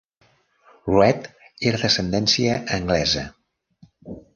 [0.93, 1.29] Rhett
[1.73, 3.31] era d'ascendència anglesa.